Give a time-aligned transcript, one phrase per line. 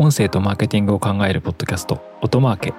[0.00, 2.72] 音声とマーケティングを考えるポッドキャスト音マーケ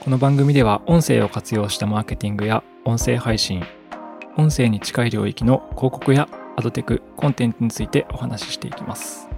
[0.00, 3.62] この番組では音声を活用したマーケティングや音声配信
[4.36, 9.28] 音声に近い領域の広告やアドテクコンテンツについてお話ししていきます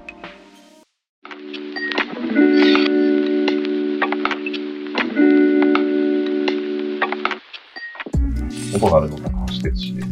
[8.74, 10.08] 音なるの高橋哲司です。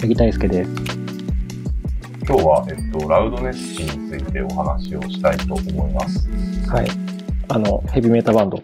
[0.00, 0.93] 八木大輔です。
[2.26, 6.26] 今日は、えっと、ラウドネス値についてお話をしたいと思います。
[6.70, 6.86] はい。
[7.48, 8.62] あの、ヘビメータバンド。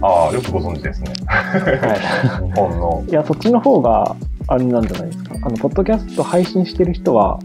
[0.00, 1.12] ああ、よくご存知ですね。
[1.26, 3.10] は日本のい。
[3.10, 4.16] いや、そっちの方が、
[4.48, 5.34] あれなんじゃないですか。
[5.42, 7.38] あの、ポッドキャスト配信してる人は、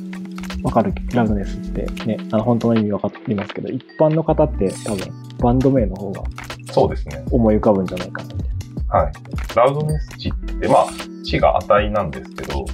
[0.64, 6.24] わかる、ラウドネスってね、あの、本当の意味わかりますけど、一般の方って多分、バンド名の方が
[6.72, 7.24] そうですね。
[7.32, 9.14] 思い浮かぶんじゃないかなみたいはい。
[9.54, 10.88] ラウドネス値って、まあ、
[11.24, 12.66] 値が値なんですけど、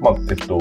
[0.00, 0.58] まあ、えっと、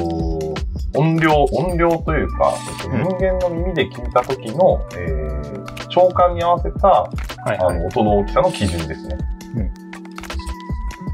[0.95, 6.91] 音量、音量というか、人間の耳で聞いた時の、えー、聴感に合わせた、な。
[6.91, 9.18] はいあの、音の大きさの基準ですね。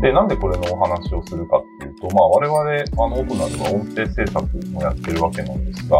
[0.02, 5.98] で、なんでこれのお話をするかっていうと、まあ我々、あの、音などは音声制作もやってるわけなんですが、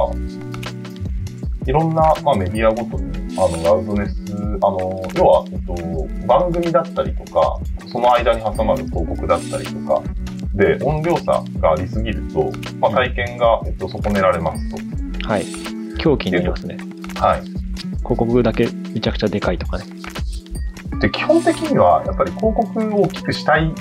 [1.68, 5.76] いろんな、まあ、メディアごとに、あの、ラウドネス、あの、要は、えっと、
[6.26, 10.02] 番組だったりとか、その間に挟まる広告だったりとか、
[10.54, 15.28] で、音量差がありすぎると、まあ、体験が、えっと、損ねられますと。
[15.28, 15.46] はい。
[15.98, 16.78] 狂気になりますね。
[17.16, 17.42] はい。
[17.42, 19.86] 広告だけめちゃくちゃでかいとかね。
[21.00, 23.74] で、基本的には、やっぱり広告を大きくしたい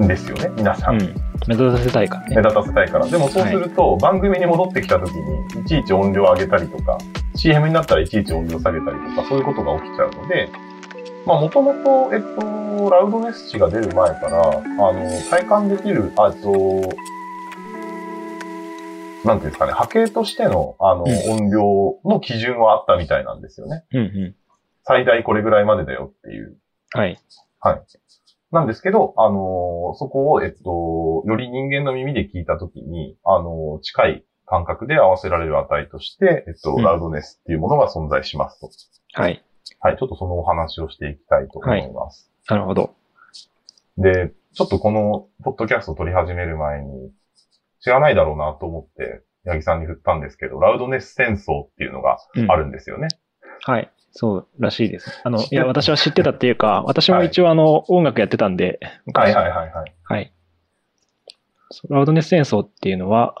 [0.00, 1.00] んですよね、皆さん。
[1.00, 1.14] うん。
[1.46, 2.42] 目立たせたいからね目。
[2.42, 3.06] 立たせたいから。
[3.06, 6.98] でもそうすると、番組に戻ってきた時に、いちいち音量上げたりとか、
[7.36, 10.48] CM になったらいちいち音量下げたりとか、そういうことが起きちゃうので、
[11.26, 16.50] まあ、もともと、えっと、ラウドネス値が出る前から、あの、体感できる、あ、えっと、
[19.24, 23.84] なんていうんですかね、波形としての、あの、うん音量の基準はあったみたいなんですよね。
[23.92, 24.36] うんう
[24.84, 26.50] 最大これぐらいまでだよっていう。
[26.50, 26.98] ん。
[26.98, 27.18] はい。
[27.60, 27.82] はい。
[28.52, 38.70] なんですけど、あのーそこを、えっと、より人間の耳で聞いたときに、あのー近い感覚で合わせられる値として、えっと、うんラウドネスっていうものが存在しますと。
[39.14, 39.42] はい。
[39.80, 42.30] はい、ちょっとそのお話をしていきたいと思います。
[42.48, 42.94] なるほど。
[43.98, 47.10] で、ちょっとこの、ポッドキャストを撮り始める前に、
[47.80, 53.08] 知らないだろうなと思って、八木さんに振ったんですけど、ラウドネス戦争っていうのがうんあるんですよね。
[53.62, 53.90] はい。
[54.12, 55.20] そうらしいです。
[55.24, 58.78] あの、 いや、私は知ってたっていうか、私も一応あの、音楽やってたんで、
[59.12, 59.94] はいはいはいはい。
[60.04, 60.32] はい。
[61.70, 63.34] そうラウドネス戦争っていうのは、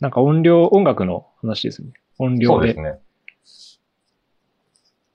[0.00, 1.92] なんか音量、音楽の話ですね。
[2.18, 2.64] 音そ量で。
[2.64, 2.98] うですね。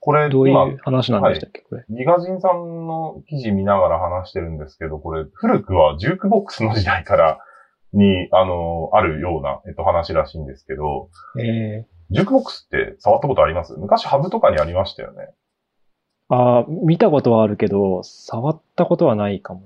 [0.06, 1.84] これ、どういう話なんでしたっけ、これ。
[1.90, 7.40] ギガジンさんの記事見ながら話してるんですけど、これ、古くはジュークボックスの時代から
[7.92, 11.08] に、あの、あるような、えっと、話らしいんですけど、
[11.40, 13.74] えジュークボックスって触ったことあります？
[13.76, 15.28] 昔ハブとかにありましたよね。
[16.30, 19.62] ー、あー見たことはあるけど、触ったことはないかも。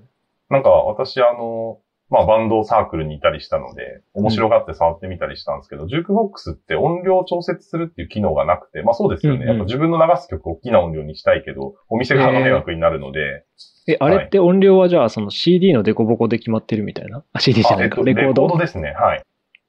[0.49, 9.39] なんか、私、あの、まあ、バンドサークルにいたりしたので、面白がって触ってみたりしたんですけど、ジュークボックスって音量を調節するっていう機能がなくて、まあそうですよね。
[9.39, 13.45] うんうんやっぱ自分の流す曲を大きな音量にしたいけど、お店側の迷惑になるので、
[13.87, 17.25] え、あれって音量はじゃあ、その CD のデコボコで決まってるみたいな？
[17.33, 18.93] あ、CD じゃあえっとないか、レコードですね。
[18.93, 19.23] はい。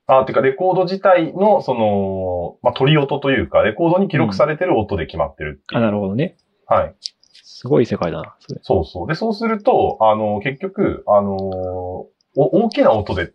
[0.07, 5.81] あ、てか、レコード自体の、その、まあ、取り音というか、レコードに記録されてる音で決まってるっていあ、う。
[5.83, 6.35] なるほどね。
[6.67, 6.95] はい。
[7.31, 8.59] すごい世界だな、それ。
[8.63, 9.07] そうそう。
[9.07, 13.33] で、そうすると、あの、結局、あのお大きな音で、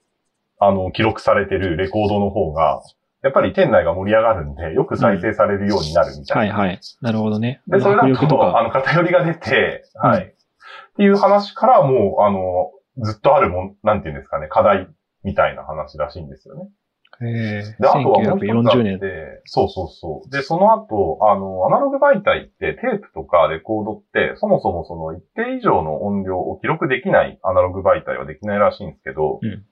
[0.59, 2.83] あの、記録されてるレコードの方が、
[3.23, 6.41] やっぱり店内が盛り上がるんで、よく再生されるようになるみたな。
[6.41, 6.81] はいいはい。
[7.01, 7.61] なるほどね。
[7.67, 8.62] で、それだとと、あか。
[8.62, 10.25] の、偏りが出て、はい。
[10.25, 10.37] うん
[10.97, 12.73] っていう話からもう、あの、
[13.05, 14.89] ずっとあるもん、なんていうんですかね、課題
[15.25, 16.71] みたいな話らしいんですよね。
[17.21, 18.99] えで、あとはもう一つあ1940っ年。
[18.99, 20.31] て、そうそうそう。
[20.31, 29.65] で、その後、あの、アナログ媒体ってテープとかレコードって、そもそもその一定以上の音量を記録できないアナログ媒体はできないらしいんですけど、うん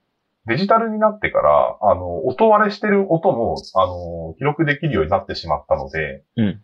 [0.47, 6.45] デジタルになってから、あの、音割れしてる音も、あの、記録できるようになってしまったので、うん。
[6.45, 6.55] まあ、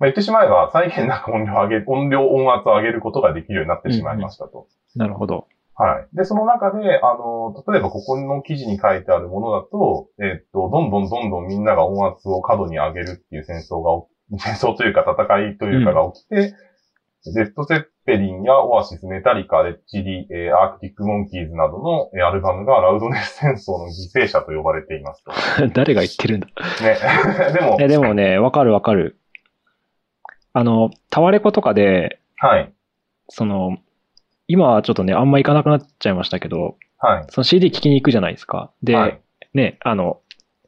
[0.00, 4.66] 言ってしまえば、再現なく音量を上げ、音量音圧を上げることができるようになってしまいましたと。
[4.94, 5.46] なるほど。
[5.78, 6.16] はい。
[6.16, 14.04] で、その中で、あの、例えばここの記事に書いてあるものだと、えっと、どんどんどんどんみんなが音圧を過度に上げるっていう戦争が
[14.38, 16.54] 戦争というか戦いというかが起きて、
[17.34, 25.32] レッド・ゼッペリンやオアシス、メタリカ、レッチリ、えーアークティック・モンキーズなどの、えーアルバムがラウドネス戦争の犠牲者と呼ばれていますと。
[25.74, 26.46] 誰が言ってるんだ。
[26.46, 27.52] ね。
[27.54, 29.18] でも、え、でもね、わかるわかる。
[30.52, 32.72] あの、タワレコとかで、はい。
[33.28, 33.76] その、
[34.48, 37.26] 今はちょっとね、あんま行かなくなっちゃいましたけど、はい。
[37.30, 38.72] その CD 聴きに行くじゃないですか。
[38.82, 39.20] で、はい
[39.54, 40.20] ね、あの、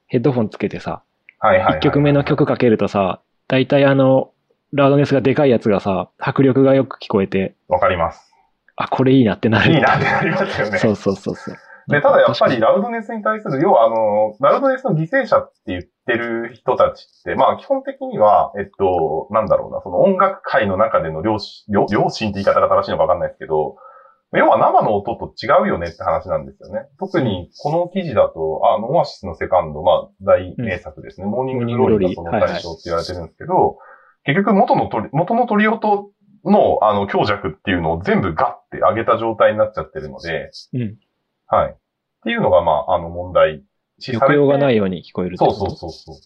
[0.07, 1.03] ヘッドフォンつけてさ、
[1.39, 1.79] はいはいはい。
[1.79, 4.33] 1曲目の曲かけるとさ、大体あの、
[4.73, 8.33] ラウドネスがでかいやつがさ、迫力がよく聞こえて、わかります。
[8.77, 9.73] あ、これいいなってなる。
[9.75, 10.79] いいなってなりますよね。
[10.79, 11.57] そうそうそうそう。
[11.89, 23.77] で、ただやっぱり確ラウドネスに対する、要はあの、ラウドネスの犠牲者って言ってる人たちって、まあ基本的には、えっと、なんだろうな、その音楽界の中での良心、良良心って言い方が正しいのかわかんないですけど、
[24.33, 26.87] 要は生の音と違うよねって話なんですよね。
[27.01, 31.27] 特にこの記事だと、あの、オアシスのセカンド、まあ大名作ですね。
[31.27, 33.79] モーニンググローリーがその対象って言われてるんですけど、
[34.25, 36.11] 結局元の録り、元の録り音
[36.45, 40.97] のあの強弱っていうのを全部ガッて上げた状態になっちゃってるので、うん。
[41.49, 41.73] はい。
[41.73, 41.77] っ
[42.23, 43.63] ていうのが、まあ、あの問題。
[44.01, 46.17] 抑揚がないように聞こえるそうそうそうそう。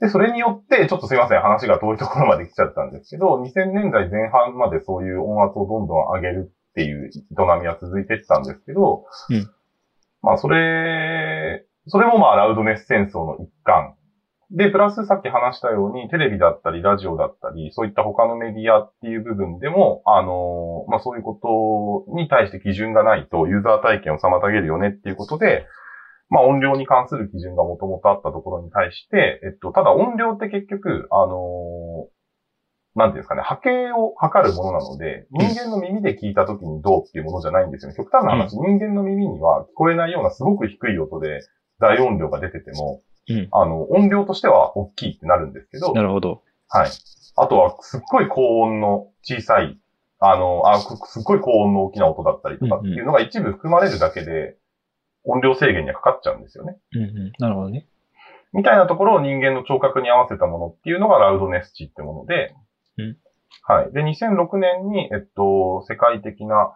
[0.00, 7.10] で、それによって、ちょっとすいません、話が遠いところまで来ちゃったんですけど、2000年代前半までそういう音圧をどんどん上げるっていう営
[7.60, 9.50] みは続いていったんですけど、うん
[10.22, 13.94] まあ、それ、それもまあ、ラウドネス戦争の一環。
[14.50, 25.66] で、プラスさっき話したように、テレビだったり、ラジオだったり、そういった他のメディアっていう部分でも、あのまあ、そういうことに対して基準がないと、ユーザー体験を妨げるよねっていうことで、
[26.30, 32.08] まあ、音量に関する基準がもともとあったところに対して、えっと、ただ音量って結局、あの
[32.94, 37.96] なんていうんですかね、波形を測るものなので、人間の耳で聞いた時にどうっていうものじゃないんですよね。
[37.96, 41.40] 極端な話、人間の耳には聞こえないようなすごく低い音で
[41.78, 46.42] 大音量が出てても、うんあの、音量としては大きいってなるんですけど、なるほど。
[46.68, 46.90] はい。
[47.36, 49.78] あとは、すっごい高音の小さい、
[50.18, 54.56] あの、あ、すすっごい高音の大きな音だったりとかっていうのが一部含まれるだけで、
[55.24, 56.76] 音量制限にはかかっちゃうんですよね。
[56.92, 57.32] うんうん。
[57.38, 57.86] なるほどね。
[58.52, 62.54] みたいなところを人間の聴覚に合わせたものっていうのがラウドネス値ってもので、
[62.96, 63.16] うん
[63.62, 63.92] はい。
[63.92, 66.72] で、2006年に、えっと、世界的な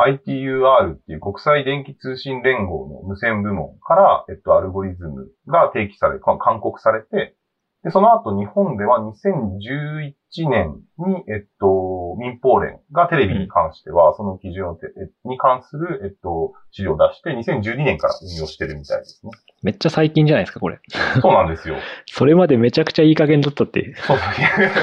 [0.00, 7.36] ITUR っていう国際電気通信連合の無線部門から、えっと、アルゴリズムが提起され、勧告されて、
[7.82, 11.68] で、その後日本では2011年に、えっと、
[12.16, 19.32] 民放連がテレビに関しては、その基準をて、えに関する、えっと、資料を出して、2012年から運用してるみたいですね。
[19.62, 20.78] めっちゃ最近じゃないですか、これ。
[21.20, 21.76] そうなんですよ。
[22.06, 23.94] それまでめちゃくちゃいい加減だったって。
[23.94, 24.16] そう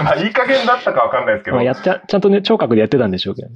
[0.03, 3.56] まあ、いい加減だったかわかんないですけど、まあ、やっちゃ、ちゃんとね、聴覚でやってたんでしょうけどね。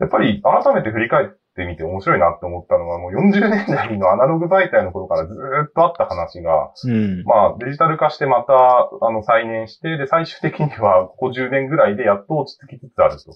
[0.00, 7.22] やっぱり改めて振り返ってみて面白いなって思ったのは、もう40年代のアナログ媒体の頃からずーっとあった話が、うん。
[7.24, 8.54] まあデジタル化してまた、
[9.00, 13.32] あの、再燃して、で、最終的にはここ10年ぐらいでやっと落ち着きつつあると。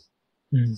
[0.52, 0.76] うん。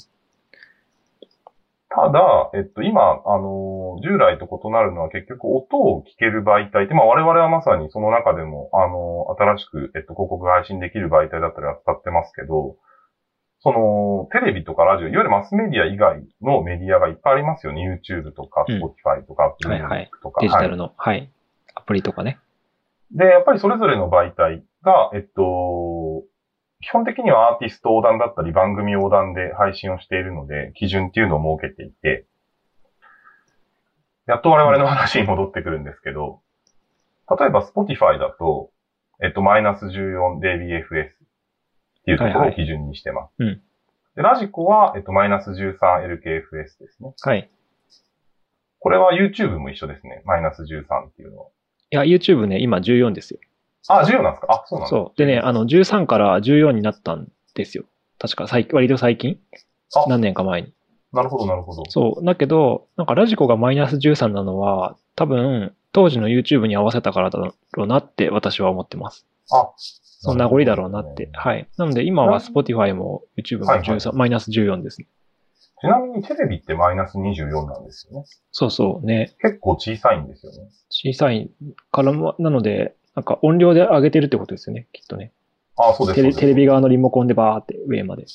[1.90, 12.76] ただ、えっと、今、あの、従来と異なるのは結局音を聞ける媒体って、まあ我々はまさにその中でも、あの、新しく、えっと、広告が配信できる媒体だったり扱ってますけど、
[13.60, 18.00] その、テレビとかラジオ、いわゆるマスメディア以外のメディアがいっぱいありますよね。
[18.00, 20.40] YouTube とか、うん Spotify とか、Apple はいはいとか。
[20.40, 21.30] はいデジタルの、はい。
[21.74, 22.38] アプリとかね。
[23.10, 26.24] で、やっぱりそれぞれの媒体が、えっと、
[26.80, 32.26] 基本的にはアーティスト横断だったり番組横断で配信をしているので、基準っていうのを設けていて、
[34.26, 36.40] やっと我々の話に戻ってくるんですけど、
[37.38, 38.70] 例えば Spotify だと、
[39.22, 39.96] えっと、マイナス 14dBFS っ
[41.17, 41.17] て
[42.10, 43.42] いうところを基準にしてます。
[43.42, 43.62] はいはいうん
[44.16, 47.14] で、ラジコは、えっと、マイナス 13LKFS ですね。
[47.20, 47.48] はい。
[48.80, 50.22] これは YouTube も一緒ですね。
[50.24, 50.66] マイナス13
[51.08, 51.46] っていうのは。
[51.92, 53.38] いや、YouTube ね、今14ですよ。
[53.88, 54.46] あ、14なんですか？
[54.50, 54.88] あ、そうなんだ。
[54.88, 55.18] そう。
[55.18, 57.84] でね、あの、13から14になったんですよ。
[58.18, 59.38] 確か、最割と最近？
[59.94, 60.74] あ何年か前に。
[61.12, 61.84] なるほど、なるほど。
[61.88, 62.24] そう。
[62.24, 69.26] だけど、なんかラジコがマイナス13なのは、多分、当時の YouTube に合わせたからだろうなって私は思ってます。
[69.52, 69.70] あ、
[70.18, 71.30] その名残だろうなって。
[71.32, 71.68] はい。
[71.76, 75.06] なので今は Spotify も YouTube もはいはい13、マイナス14ですね。
[75.80, 78.26] ちなみにテレビってマイナス24なんですよね。
[78.50, 79.36] そうそうね。
[79.40, 80.58] 結構小さいんですよね。
[80.90, 81.50] 小さい
[81.92, 85.32] からも、なので、なんか音量で上げてるってことですよね、きっとね。
[85.76, 86.16] あ、そうです。
[86.16, 88.26] テレそうですテレビ側のリモコンでバーって上まで。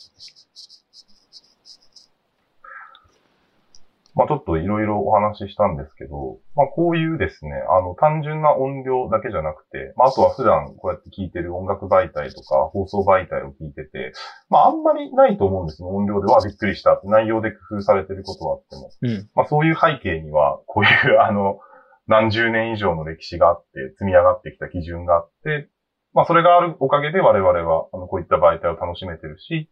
[4.15, 14.13] まあちょっといろいろお話ししたんですけど、まあこういうですね、あの単純な音量だけじゃなくて、まああとは普段こうやって聞いてる音楽媒体とか放送媒体を聞いてて、
[14.50, 15.88] まああんまりないと思うんですね。
[15.89, 18.89] 音量ではびっくりしたって内容で工夫されてることはあっても。
[19.01, 19.29] うん。
[19.34, 21.60] まあそういう背景には、こういうあの、
[22.08, 25.70] 何十年以上の歴史があって、積み上がってきた基準があって、
[26.13, 29.72] まあそれがあるおかげで我々は、あの、こういった媒体を楽しめてるし、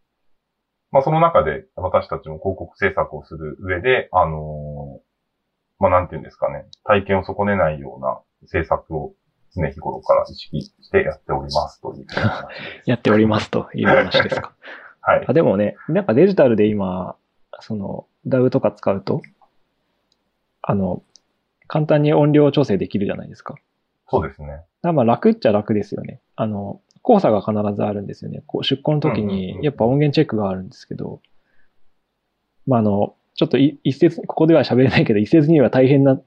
[0.92, 5.12] まあその中で私たちも広告制作をする上で、あのー
[5.82, 9.14] まあなんていうんですかね、体験を損ねないような制作を
[9.56, 12.06] 常日頃から意識してやっておりますという。
[12.86, 14.52] やっておりますという話ですか。
[15.02, 15.32] はいあ。
[15.32, 17.16] でもね、なんかデジタルで今、
[17.58, 19.22] その DAW とか使うと、
[20.62, 21.02] あの、
[21.66, 23.56] 簡単に音量調整できるじゃないですか。
[24.08, 24.62] そうですね。
[24.82, 26.20] らまあ楽っちゃ楽ですよね。
[26.36, 28.42] あの、交差が必ずあるんですよね。
[28.46, 31.20] こう出向の時にやっぱ音源チェックがあるんですけど、
[32.66, 36.20] まああの、ちょっとい一説、ここでは喋れないけど、一説には大変な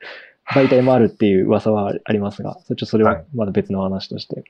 [0.48, 4.44] 媒体もあるっていう噂はありますが、それちょっとそれははいまだ別の話として。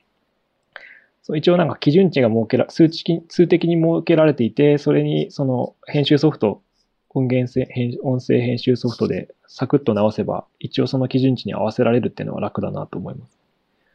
[1.21, 6.61] そう一応なんか基準値が設けら、数値的数的に設けられていて、それにその編集ソフト、
[7.09, 13.42] 音源せ編音声編集ソフトでサクッと直せば、一応その基準値に合わせられるっていうのは楽だなと思います。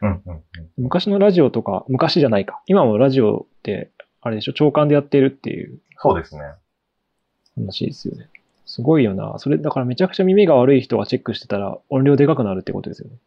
[0.01, 0.43] うんうんうん。
[0.77, 2.61] 昔のラジオとか、昔じゃないか。
[2.67, 3.91] 今もラジオって、
[4.21, 6.41] あれでしょ、長官でやってるっていうそうですね。
[7.55, 8.29] 話ですよね。
[8.65, 9.35] すごいよな。
[9.37, 13.17] それ、だからめちゃくちゃ耳が悪い人がチェックしてたら音量でかくなるってことですよね。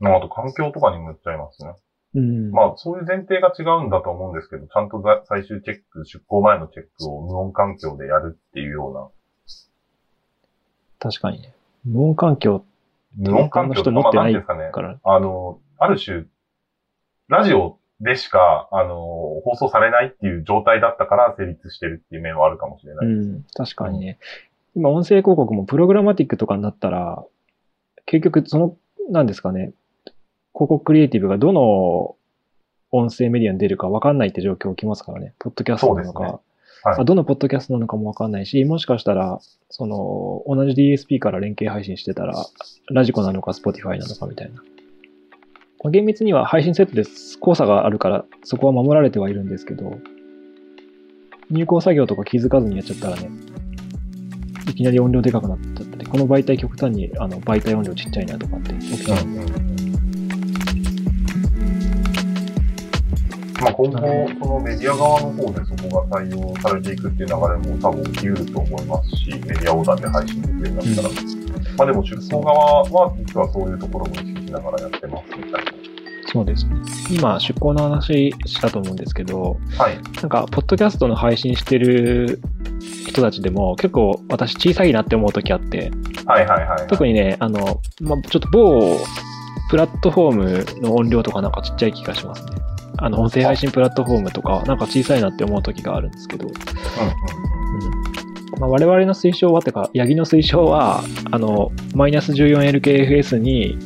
[0.00, 1.72] まあ、あと環境とかにもよっちゃいますね。
[2.14, 2.50] うん。
[2.50, 9.08] まあ、そういう前提が違うんだと思うんですけど、ちゃんとざ最終チェック、出航前のチェックを無音環境でやるっていうような、
[10.98, 11.54] 確かにね。
[11.84, 12.64] 無音環境
[13.16, 14.72] 無音環境他の人持ってないまあんていうんですかね。
[14.72, 14.98] から。
[15.02, 16.24] あの、ある種、
[17.28, 18.94] ラジオでしか、あの、
[19.44, 23.06] 放送されないっていう状態だったから成立してるっていう面はあるかもしれない。
[23.06, 23.44] うん。
[23.54, 24.18] 確かにね。
[24.74, 27.24] 今音声広告もプログラマティックとかになったら、
[28.06, 28.76] 結局その、
[29.10, 29.72] なんですかね、
[30.54, 32.16] 広告クリエイティブがどの
[32.90, 35.34] 音声メディアに出るか分かんないって状況起きますからね。
[35.38, 36.38] ポッドキャストなのか、はい
[36.84, 42.34] あどのポッドキャストなのかも分かんないし、もしかしたら、その、同じ DSP から連携配信してたら、
[42.88, 44.62] ラジコなのか Spotify なのかみたいな。
[45.82, 47.04] まあ厳密には配信セットで
[47.40, 49.98] 交差があるから、そこは守られてはいるんですけど、
[51.50, 53.30] 入稿作業とか気づかずにやっちゃったらね、
[54.68, 59.40] いきなり音量でかくなっちゃったり、この媒体極端にあの媒体音量ちっちゃいなとかって起きちゃうんで、
[63.62, 63.98] まあ、今後、
[64.44, 71.08] そのメディア側の方でそこが採用されていくっていう流れも多分起きうると思いますし、メディア横断で配信できるようになったら。
[71.76, 75.67] まあでも出向側は実はそういうところも意識しながらやってますみたいな。
[76.30, 76.76] そうですね。
[77.10, 79.98] 今、出向の話したと思うんですけど、はい。
[80.20, 82.40] なんか、ポッドキャストの配信してる
[83.06, 85.90] 人たちでも結構私小さいなって思う時あって、
[86.26, 86.86] はいはいはい、はい。
[86.86, 88.98] 特にね、あの、まあ、ちょっと某
[89.70, 92.52] プラットフォームの音量とかなんかちっちゃい気がしますね。
[92.98, 96.58] あの、音声配信プラットフォームとか、なんか小さいなって思う時があるんですけど、うんうん
[98.60, 103.78] まあ、我々の推奨は、てか、ヤギの推奨は、あの、マイナス 14LKFS に、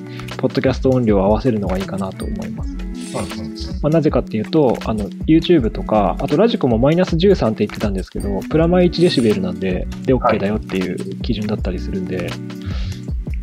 [0.42, 2.70] ポッドキャスト音量を合わせるのがいいかなと思います。
[2.70, 2.80] うん。
[2.80, 12.28] うんうんまあ、なぜかっていうと、あの、YouTube とか、あとラジコもマイナス13って言ってたんですけど、プラマイ1デシベルなんで、で、OK だよっていう基準だったりするんで、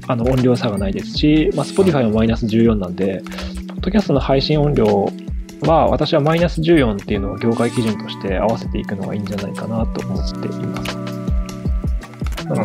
[0.08, 3.22] あの、音量差がないですし、まあ、Spotify もマイナス14なんで、
[3.70, 5.10] ポッドキャストの配信音量
[5.62, 10.98] は、私はマイナス14っていうのを業界基準として合わせていくのがいいんじゃないかなと思っています。
[10.98, 11.10] うん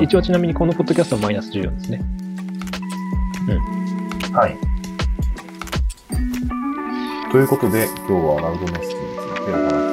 [0.01, 2.03] 一応ちなみにこのポッドキャストはマイナス14ですね。
[4.35, 4.59] はい。
[7.31, 9.84] ということで、今日はラウドネスについてお話